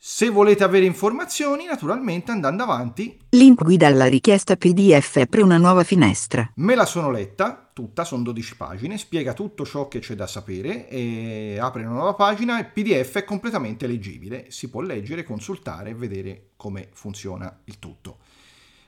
[0.00, 5.82] Se volete avere informazioni, naturalmente andando avanti, Link guida alla richiesta PDF apre una nuova
[5.82, 6.48] finestra.
[6.54, 10.88] me la sono letta, tutta, sono 12 pagine, spiega tutto ciò che c'è da sapere
[10.88, 15.94] e apre una nuova pagina e PDF è completamente leggibile, si può leggere, consultare e
[15.94, 18.18] vedere come funziona il tutto.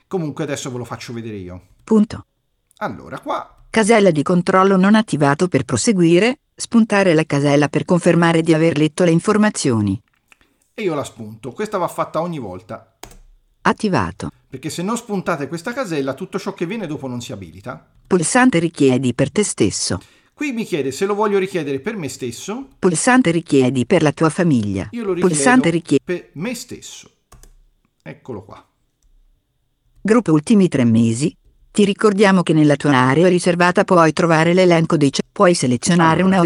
[0.07, 1.61] Comunque adesso ve lo faccio vedere io.
[1.83, 2.25] Punto.
[2.77, 6.39] Allora, qua Casella di controllo non attivato per proseguire.
[6.55, 10.01] Spuntare la casella per confermare di aver letto le informazioni.
[10.73, 11.51] E io la spunto.
[11.51, 12.95] Questa va fatta ogni volta,
[13.61, 14.29] Attivato.
[14.49, 17.85] perché se non spuntate questa casella tutto ciò che viene dopo non si abilita.
[18.07, 19.99] Pulsante richiedi per te stesso.
[20.33, 24.29] Qui mi chiede se lo voglio richiedere per me stesso, Pulsante richiedi per la tua
[24.29, 24.87] famiglia.
[24.91, 26.03] io lo richiedo Pulsante richiedi.
[26.03, 27.09] per me stesso.
[28.01, 28.65] Eccolo qua.
[30.01, 31.35] Gruppo ultimi tre mesi.
[31.71, 36.41] Ti ricordiamo che nella tua area riservata puoi trovare l'elenco dei ce- Puoi selezionare una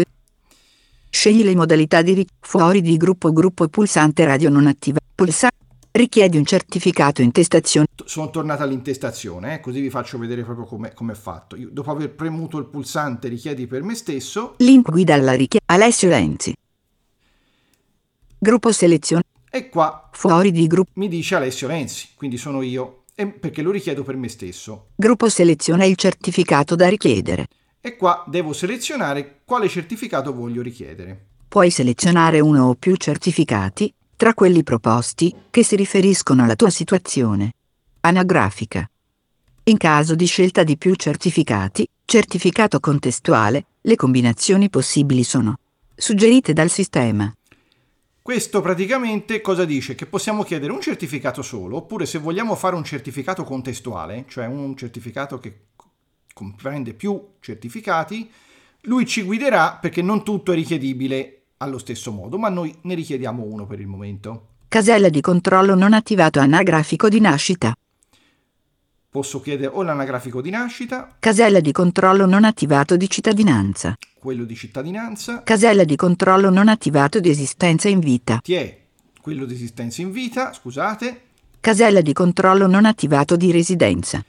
[1.18, 4.98] Scegli le modalità di ri- fuori di gruppo gruppo pulsante radio non attiva.
[5.14, 5.56] Pulsante
[5.92, 7.86] richiedi un certificato intestazione.
[8.04, 11.56] Sono tornato all'intestazione, eh, così vi faccio vedere proprio come è fatto.
[11.56, 15.72] Io, dopo aver premuto il pulsante richiedi per me stesso, Link guida alla richiesta.
[15.72, 16.52] Alessio Lenzi.
[18.38, 19.22] Gruppo selezione.
[19.50, 20.90] e qua Fuori di gruppo.
[20.96, 24.88] mi dice Alessio Lenzi, quindi sono io, e- perché lo richiedo per me stesso.
[24.94, 27.46] Gruppo seleziona il certificato da richiedere.
[27.86, 31.26] E qua devo selezionare quale certificato voglio richiedere.
[31.46, 37.52] Puoi selezionare uno o più certificati, tra quelli proposti, che si riferiscono alla tua situazione
[38.00, 38.90] anagrafica.
[39.62, 45.54] In caso di scelta di più certificati, certificato contestuale, le combinazioni possibili sono
[45.94, 47.32] suggerite dal sistema.
[48.20, 49.94] Questo praticamente cosa dice?
[49.94, 54.76] Che possiamo chiedere un certificato solo, oppure se vogliamo fare un certificato contestuale, cioè un
[54.76, 55.65] certificato che
[56.36, 58.30] comprende più certificati,
[58.82, 63.42] lui ci guiderà perché non tutto è richiedibile allo stesso modo, ma noi ne richiediamo
[63.42, 64.48] uno per il momento.
[64.68, 67.74] Casella di controllo non attivato anagrafico di nascita.
[69.08, 73.96] Posso chiedere o l'anagrafico di nascita, Casella di controllo non attivato di cittadinanza.
[74.18, 78.40] quello di cittadinanza, Casella di controllo non attivato di esistenza in vita.
[78.42, 78.78] ti è
[79.22, 81.22] quello di esistenza in vita, scusate,
[81.60, 84.22] Casella di controllo non attivato di residenza.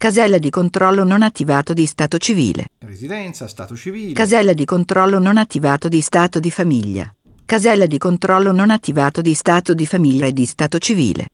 [0.00, 2.68] Casella di controllo non attivato di stato civile.
[2.78, 4.14] Residenza, stato civile.
[4.14, 7.14] Casella di controllo non attivato di stato di famiglia.
[7.44, 11.26] Casella di controllo non attivato di stato di famiglia e di stato civile.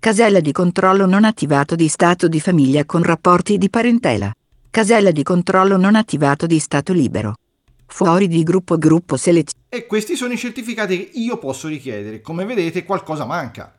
[0.00, 4.32] Casella di controllo non attivato di stato di famiglia con rapporti di parentela.
[4.68, 7.36] Casella di controllo non attivato di stato libero.
[7.86, 9.66] Fuori di gruppo gruppo selezione.
[9.68, 12.20] E questi sono i certificati che io posso richiedere.
[12.20, 13.72] Come vedete qualcosa manca.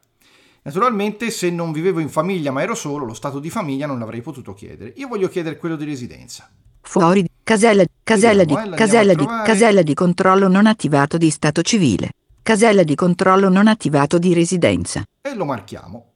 [0.66, 4.22] Naturalmente se non vivevo in famiglia ma ero solo, lo stato di famiglia non l'avrei
[4.22, 4.94] potuto chiedere.
[4.96, 6.50] Io voglio chiedere quello di residenza.
[6.80, 11.62] Fuori casella, casella, di, eh, la casella, di, casella di controllo non attivato di stato
[11.64, 12.12] civile.
[12.42, 15.04] Casella di controllo non attivato di residenza.
[15.22, 16.12] E lo marchiamo.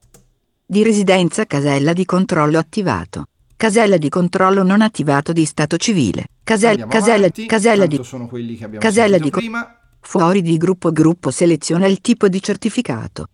[0.64, 3.26] Di residenza casella di controllo attivato.
[3.54, 6.26] Casella di controllo non attivato di stato civile.
[6.42, 9.78] Casella, casella, avanti, casella di sono quelli che abbiamo casella di prima.
[10.00, 13.28] fuori di gruppo gruppo seleziona il tipo di certificato.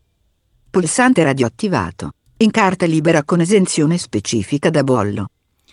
[0.74, 2.10] Pulsante radioattivato.
[2.38, 5.26] In carta libera con esenzione specifica da bollo.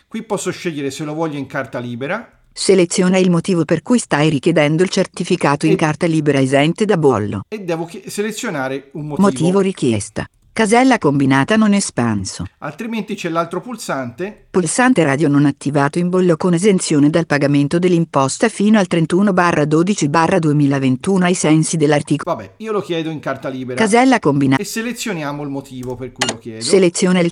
[0.08, 4.30] Qui posso scegliere se lo voglio in carta libera Seleziona il motivo per cui stai
[4.30, 7.42] richiedendo il certificato in carta libera esente da bollo.
[7.48, 9.28] e devo chi- selezionare un motivo.
[9.28, 10.28] Motivo richiesta.
[10.54, 12.46] Casella combinata non espanso.
[12.58, 18.50] Altrimenti c'è l'altro pulsante Pulsante radio non attivato in bollo con esenzione dal pagamento dell'imposta
[18.50, 22.36] fino al 31-12-2021 ai sensi dell'articolo.
[22.36, 23.80] Vabbè, io lo chiedo in carta libera.
[23.80, 24.62] Casella combinata.
[24.62, 26.66] E selezioniamo il motivo per cui lo chiedo.
[26.66, 27.32] Seleziona il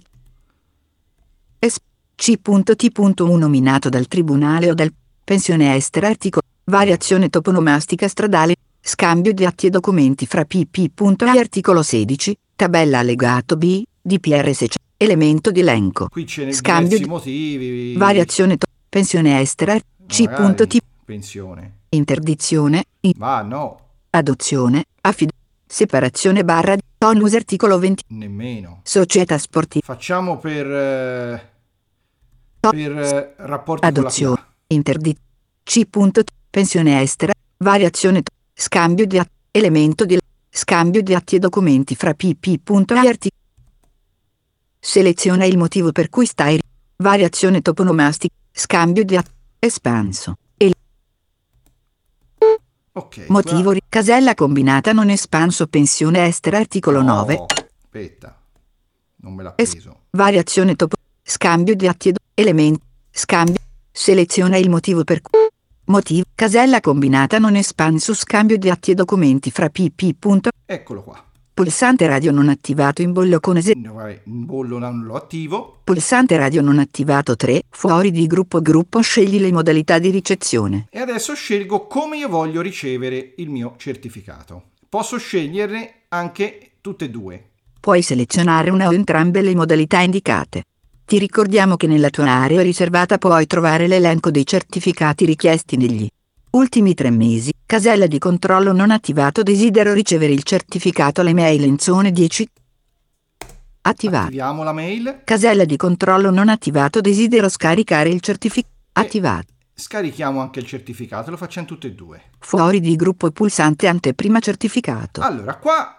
[1.60, 1.82] Es-
[2.16, 9.68] C.T.1 nominato dal Tribunale o dal Pensione Estera articolo Variazione toponomastica stradale Scambio di atti
[9.68, 14.52] e documenti fra PP.A articolo 16 Tabella allegato B DPR
[14.98, 17.94] Elemento di elenco Qui ce ne Scambio di- motivi.
[17.96, 21.78] Variazione to- Pensione Estera C.T pensione.
[21.88, 25.30] Interdizione in- Ma no, Adozione Affid
[25.66, 28.82] Separazione barra Onus articolo 20 nemmeno.
[28.84, 31.50] Società sportiva Facciamo per eh,
[32.60, 34.36] per eh, rapporti Adozione.
[34.36, 35.16] con la Interdi.
[35.64, 35.88] C.
[36.50, 37.32] Pensione estera.
[37.58, 38.22] Variazione.
[38.54, 39.30] Scambio di atti.
[39.52, 40.19] Elemento di.
[40.64, 43.32] Scambio di atti e documenti fra pp.a arti.
[44.78, 46.56] Seleziona il motivo per cui stai.
[46.56, 46.62] ri-
[46.98, 48.34] Variazione toponomastica.
[48.52, 49.32] Scambio di atti.
[49.60, 50.36] Espanso.
[50.58, 50.74] E
[52.92, 53.26] Ok.
[53.30, 53.72] motivo.
[53.72, 55.66] ri- Casella combinata non espanso.
[55.68, 56.58] Pensione estera.
[56.58, 57.36] Articolo 9.
[57.36, 58.38] No, Aspetta.
[59.22, 60.02] Non me l'ha Es- preso.
[60.10, 60.98] Variazione topo.
[61.24, 62.82] Scambio di atti e do- elementi.
[63.12, 63.56] Scambio.
[63.92, 65.40] Seleziona il motivo per cui.
[65.90, 66.26] Motivo.
[66.36, 68.14] Casella combinata non espanso.
[68.14, 70.48] Scambio di atti e documenti fra pp.
[70.66, 71.24] Eccolo qua.
[71.52, 73.74] Pulsante radio non attivato in bollo con ese.
[73.76, 75.82] No, vabbè, in bollo non lo attivo.
[75.84, 77.64] Pulsante radio non attivato 3.
[77.70, 80.86] Fuori di gruppo gruppo scegli le modalità di ricezione.
[80.92, 84.66] E adesso scelgo come io voglio ricevere il mio certificato.
[84.88, 87.50] Posso sceglierne anche tutte e due.
[87.80, 90.66] Puoi selezionare una o entrambe le modalità indicate.
[91.10, 96.08] Ti ricordiamo che nella tua area riservata puoi trovare l'elenco dei certificati richiesti negli
[96.52, 97.52] ultimi tre mesi.
[97.66, 99.42] Casella di controllo non attivato.
[99.42, 102.48] Desidero ricevere il certificato alle mail in zone 10.
[103.82, 104.26] Attivato.
[104.26, 107.02] Attiviamo la mail, Casella di controllo non attivato.
[107.02, 108.76] Desidero scaricare il certificato.
[108.92, 109.48] Attivato.
[109.74, 112.22] scarichiamo anche il certificato, lo facciamo tutte e due.
[112.38, 115.22] Fuori di gruppo pulsante anteprima certificato.
[115.22, 115.99] Allora, qua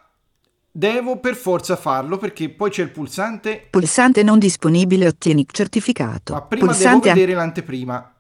[0.71, 5.07] devo per forza farlo perché poi c'è il pulsante, Pulsante non disponibile.
[5.07, 6.33] Ottieni certificato.
[6.33, 8.15] ma prima devo Pulsante, an- vedere l'anteprima.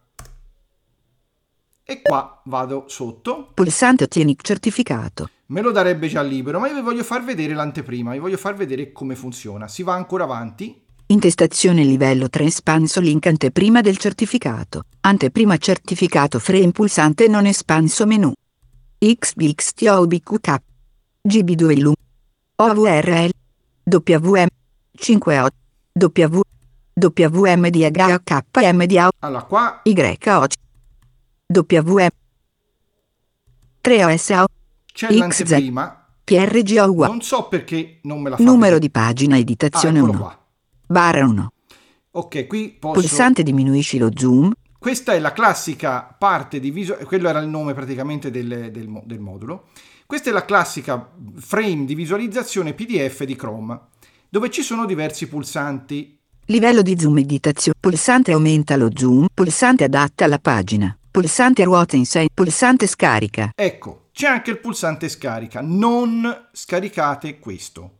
[1.82, 5.28] E qua vado sotto, pulsante ottieni certificato.
[5.46, 8.54] me lo darebbe già libero, ma io vi voglio far vedere l'anteprima, vi voglio far
[8.54, 9.66] vedere come funziona.
[9.66, 14.84] Si va ancora avanti, Intestazione livello 3 espanso link anteprima del certificato.
[15.00, 18.32] Anteprima certificato frame pulsante non espanso menu.
[18.96, 20.62] XBXTOBQK.
[21.28, 21.94] GB2 ilum.
[22.60, 23.30] OVRL.
[23.84, 24.46] WM.
[24.96, 25.56] 58.
[25.92, 26.40] W.
[27.00, 28.20] WMDA
[28.50, 30.46] KMDA allora qua YO.
[31.46, 32.08] WM.
[33.82, 34.44] 3OSAO.
[34.92, 38.80] c'è l'anteprima, PRGO non so perché non me la fa Numero vedere.
[38.80, 40.20] di pagina editazione eccolo 1.
[40.20, 40.38] qua.
[40.86, 41.52] Barra 1.
[42.12, 43.00] Ok, qui posso...
[43.00, 44.52] Pulsante diminuisci lo zoom.
[44.78, 49.18] Questa è la classica parte di visualizzazione, quello era il nome praticamente del, del del
[49.20, 49.68] modulo.
[50.10, 53.78] Questa è la classica frame di visualizzazione PDF di Chrome,
[54.28, 56.18] dove ci sono diversi pulsanti.
[56.46, 57.78] Livello di zoom editazione.
[57.78, 59.28] Pulsante aumenta lo zoom.
[59.32, 60.98] Pulsante adatta alla pagina.
[61.08, 62.30] Pulsante ruota in 6.
[62.34, 63.52] Pulsante scarica.
[63.54, 65.60] Ecco, c'è anche il pulsante scarica.
[65.62, 67.98] Non scaricate questo.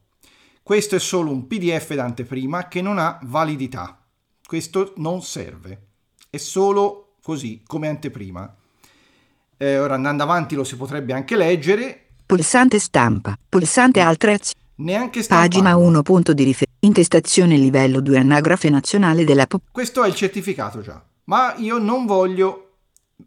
[0.65, 4.05] Questo è solo un PDF d'anteprima che non ha validità.
[4.45, 5.87] Questo non serve.
[6.29, 8.53] È solo così, come anteprima.
[9.63, 12.07] Eh, ora andando avanti lo si potrebbe anche leggere.
[12.25, 13.37] Pulsante stampa.
[13.47, 14.59] Pulsante altre azioni.
[14.77, 15.51] neanche stamparlo.
[15.51, 16.03] Pagina 1.
[16.03, 16.87] Punto di riferimento.
[16.87, 22.07] Intestazione livello 2 Anagrafe nazionale della pop- Questo è il certificato già, ma io non
[22.07, 22.77] voglio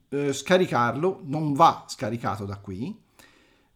[0.10, 3.00] eh, scaricarlo, non va scaricato da qui.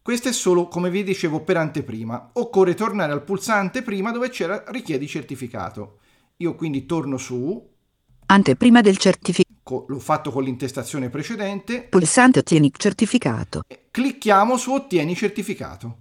[0.01, 2.32] Questo è solo, come vi dicevo, per anteprima.
[2.34, 5.99] Occorre tornare al pulsante prima dove c'era richiedi certificato.
[6.38, 7.76] Io quindi torno su,
[8.30, 9.47] Anteprima del certificato.
[9.68, 13.63] Co- l'ho fatto con l'intestazione precedente, Pulsante ottieni certificato.
[13.68, 15.97] e clicchiamo su ottieni certificato.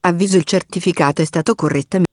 [0.00, 2.12] Avviso il certificato è stato correttamente.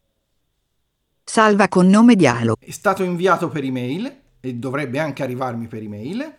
[1.26, 2.56] Salva con nome dialogo.
[2.58, 6.36] È stato inviato per email e dovrebbe anche arrivarmi per email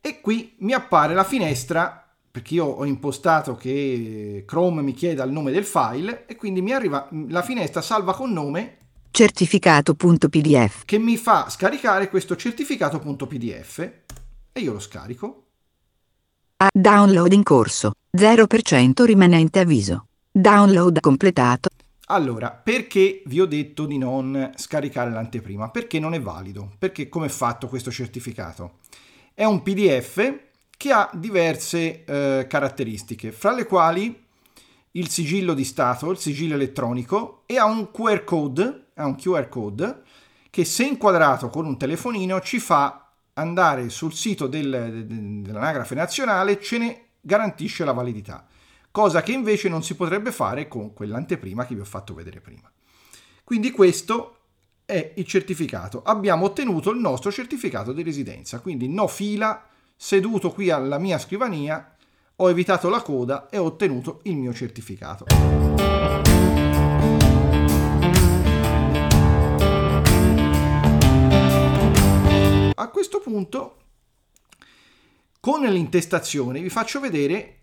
[0.00, 5.32] e qui mi appare la finestra perché io ho impostato che Chrome mi chieda il
[5.32, 8.76] nome del file e quindi mi arriva la finestra salva con nome
[9.16, 10.84] Certificato.pdf.
[10.84, 13.78] che mi fa scaricare questo certificato.pdf
[14.52, 15.44] e io lo scarico.
[16.58, 17.92] A download in corso.
[18.14, 20.08] 0% rimanente avviso.
[20.30, 21.70] Download completato.
[22.08, 25.70] Allora, perché vi ho detto di non scaricare l'anteprima?
[25.70, 26.74] Perché non è valido.
[26.78, 28.80] Perché come è fatto questo certificato?
[29.32, 30.40] È un PDF
[30.76, 34.24] che ha diverse eh, caratteristiche, fra le quali
[34.90, 39.48] il sigillo di Stato, il sigillo elettronico e ha un QR code, ha un QR
[39.48, 40.02] code
[40.50, 46.60] che se inquadrato con un telefonino ci fa andare sul sito del- de- dell'anagrafe nazionale,
[46.60, 48.46] ce ne garantisce la validità,
[48.90, 52.70] cosa che invece non si potrebbe fare con quell'anteprima che vi ho fatto vedere prima.
[53.44, 54.38] Quindi questo
[54.86, 56.02] è il certificato.
[56.02, 61.94] Abbiamo ottenuto il nostro certificato di residenza, quindi no fila, seduto qui alla mia scrivania,
[62.36, 65.26] ho evitato la coda e ho ottenuto il mio certificato.
[72.78, 73.76] A questo punto,
[75.40, 77.60] con l'intestazione, vi faccio vedere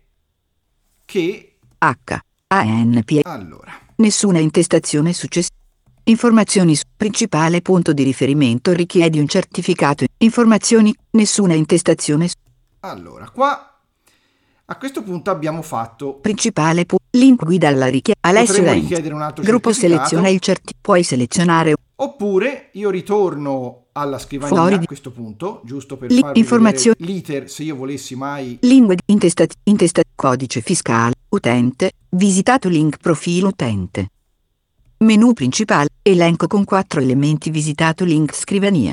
[1.04, 1.58] che...
[1.78, 2.18] H.
[2.48, 3.20] ANP.
[3.22, 5.54] Allora, Nessuna intestazione successiva.
[6.04, 10.04] Informazioni su principale punto di riferimento richiedi un certificato.
[10.18, 10.92] Informazioni.
[11.10, 12.34] Nessuna intestazione su
[12.80, 13.80] allora, qua
[14.66, 18.28] a questo punto abbiamo fatto principale pu- link guida alla richiesta.
[18.28, 20.08] Alessio richiedere un altro Gruppo certificato.
[20.08, 20.74] seleziona il certi.
[20.78, 26.20] Puoi selezionare Oppure io ritorno alla scrivania Fuori a di- questo punto, giusto per Li-
[26.20, 32.96] farvi informazioni- l'iter se io volessi mai lingue intesta intesta codice fiscale utente visitato link
[32.98, 34.08] profilo utente.
[34.98, 38.92] Menu principale elenco con quattro elementi visitato link scrivania.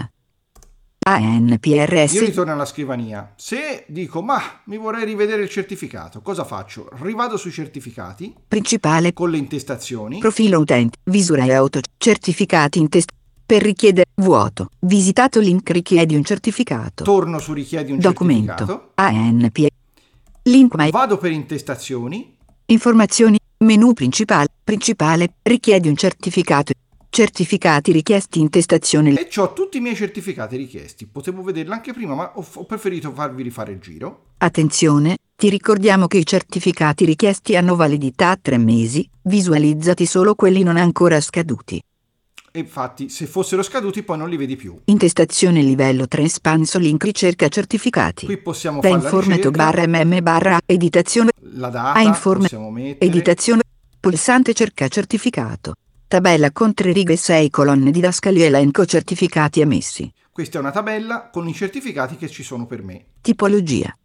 [1.03, 3.33] io ANPRS ritorno alla scrivania.
[3.35, 6.89] Se dico "Ma mi vorrei rivedere il certificato", cosa faccio?
[7.01, 10.19] Rivado sui certificati principale con le intestazioni.
[10.19, 13.09] Profilo utente, visura e auto, certificati in test.
[13.51, 17.03] Per richiedere vuoto, visitato link richiedi un certificato.
[17.03, 18.55] torno su richiedi un Documento.
[18.55, 18.91] certificato.
[18.95, 19.67] ANP.
[20.43, 22.33] Link my Vado per intestazioni,
[22.67, 26.71] informazioni, menu principale, principale, richiedi un certificato.
[27.09, 29.19] Certificati richiesti in testazione.
[29.19, 31.05] e ho tutti i miei certificati richiesti.
[31.05, 34.27] Potevo vederla anche prima, ma ho, ho preferito farvi rifare il giro.
[34.37, 40.63] Attenzione, ti ricordiamo che i certificati richiesti hanno validità a tre mesi, visualizzati solo quelli
[40.63, 41.81] non ancora scaduti.
[42.53, 44.77] E infatti, se fossero scaduti, poi non li vedi più.
[44.85, 48.25] Intestazione livello 3 espanso link ricerca certificati.
[48.25, 53.09] Qui possiamo Da fare informato barra mm barra editazione la data, a informe possiamo mettere.
[53.09, 53.61] editazione
[53.99, 55.75] pulsante cerca certificato.
[56.07, 60.11] Tabella con tre righe e sei colonne didascali elenco certificati emessi.
[60.29, 63.05] Questa è una tabella con i certificati che ci sono per me.
[63.21, 63.95] Tipologia.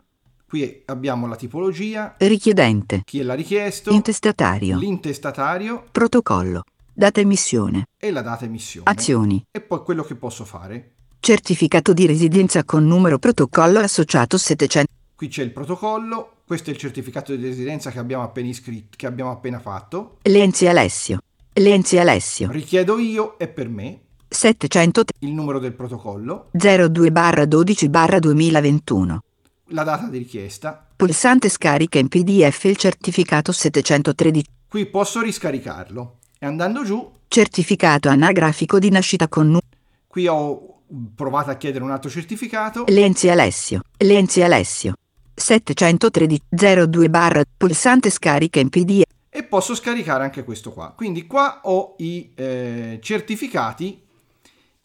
[0.49, 3.03] Qui abbiamo la tipologia, Richiedente.
[3.05, 4.79] chi l'ha richiesto, Intestatario.
[4.79, 6.63] l'intestatario Protocollo.
[6.99, 7.89] Data emissione.
[8.01, 8.89] e la data emissione.
[8.91, 9.45] Azioni.
[9.51, 10.95] E poi quello che posso fare.
[11.21, 14.91] Certificato di residenza con numero protocollo associato 700.
[15.15, 19.05] Qui c'è il protocollo, questo è il certificato di residenza che abbiamo appena iscritto, che
[19.05, 20.17] abbiamo appena fatto.
[20.23, 21.19] Lenzi Alessio.
[21.53, 22.51] Lenzi Alessio.
[22.51, 29.21] Richiedo io e per me 700 il numero del protocollo, 02 barra 12 barra 2021.
[29.67, 30.87] la data di richiesta.
[30.97, 34.47] Pulsante scarica in PDF il certificato 713.
[34.67, 36.21] Qui posso riscaricarlo.
[36.39, 39.67] E andando giù, Certificato anagrafico di nascita con numero.
[40.07, 40.75] qui ho
[41.15, 42.85] provato a chiedere un altro certificato.
[42.89, 43.81] Lenzi Alessio.
[43.99, 44.95] Lenzi Alessio.
[45.35, 46.41] 713
[46.87, 49.03] 02 barra pulsante scarica in PDF.
[49.29, 50.93] e posso scaricare anche questo qua.
[50.97, 54.03] Quindi qua ho i eh, certificati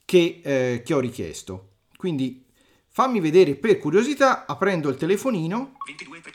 [0.04, 1.70] che, eh, che ho richiesto.
[1.96, 2.44] Quindi
[2.90, 5.78] fammi vedere per curiosità, aprendo il telefonino.
[5.86, 6.32] 22 pre-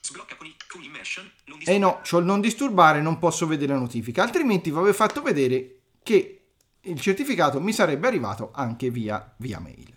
[0.00, 1.30] Sblocca con i con immersion.
[1.66, 4.22] E Eh no, c'ho il non disturbare, non posso vedere la notifica.
[4.22, 6.40] Altrimenti vi avevo fatto vedere che
[6.80, 9.92] il certificato mi sarebbe arrivato anche via, via mail.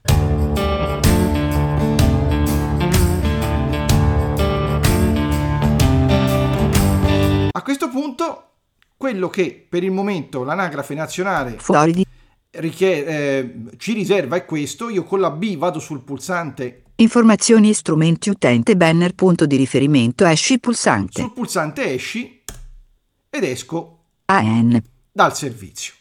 [7.51, 8.43] A questo punto,
[8.97, 12.05] quello che per il momento l'anagrafe nazionale Fuori di
[12.51, 14.89] richie- eh, ci riserva è questo.
[14.89, 20.25] Io con la B vado sul pulsante, informazioni e strumenti utente banner punto di riferimento
[20.25, 21.21] esci pulsante.
[21.21, 22.41] sul pulsante esci
[23.29, 24.81] ed esco AN.
[25.11, 25.93] dal servizio.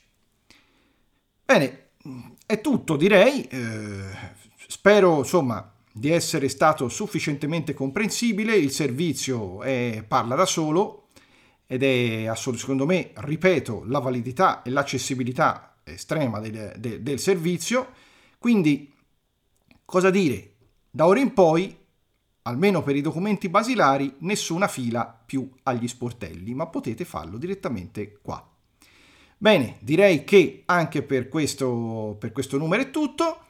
[1.44, 1.88] Bene,
[2.46, 3.42] è tutto direi.
[3.44, 4.04] Eh,
[4.68, 8.56] spero insomma di essere stato sufficientemente comprensibile.
[8.56, 11.08] Il servizio è- parla da solo
[11.66, 17.92] ed è secondo me, ripeto, la validità e l'accessibilità estrema del, de- del servizio.
[18.38, 18.92] Quindi,
[19.84, 20.55] cosa dire?
[20.96, 21.76] Da ora in poi,
[22.44, 28.42] almeno per i documenti basilari, nessuna fila più agli sportelli, ma potete farlo direttamente qua.
[29.36, 33.40] Bene, direi che anche per questo, per questo numero è tutto.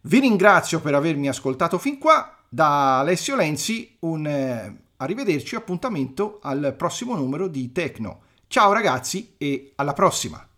[0.00, 2.34] Vi ringrazio per avermi ascoltato fin qua.
[2.48, 8.22] Da Alessio Lenzi, un eh, arrivederci, appuntamento al prossimo numero di Tecno.
[8.46, 10.42] Ciao ragazzi e alla prossima!